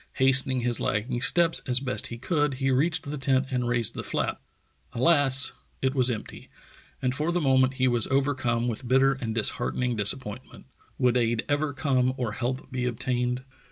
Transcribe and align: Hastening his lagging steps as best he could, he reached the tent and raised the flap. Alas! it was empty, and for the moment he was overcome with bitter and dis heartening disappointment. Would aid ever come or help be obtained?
Hastening 0.13 0.61
his 0.61 0.79
lagging 0.79 1.21
steps 1.21 1.61
as 1.67 1.79
best 1.79 2.07
he 2.07 2.17
could, 2.17 2.55
he 2.55 2.71
reached 2.71 3.03
the 3.03 3.19
tent 3.19 3.49
and 3.51 3.67
raised 3.67 3.93
the 3.93 4.01
flap. 4.01 4.41
Alas! 4.93 5.51
it 5.79 5.93
was 5.93 6.09
empty, 6.09 6.49
and 7.03 7.13
for 7.13 7.31
the 7.31 7.39
moment 7.39 7.75
he 7.75 7.87
was 7.87 8.07
overcome 8.07 8.67
with 8.67 8.87
bitter 8.87 9.13
and 9.13 9.35
dis 9.35 9.49
heartening 9.61 9.95
disappointment. 9.95 10.65
Would 10.97 11.17
aid 11.17 11.45
ever 11.47 11.71
come 11.71 12.15
or 12.17 12.31
help 12.31 12.71
be 12.71 12.85
obtained? 12.85 13.43